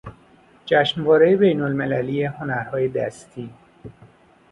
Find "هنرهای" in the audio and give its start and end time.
2.23-2.87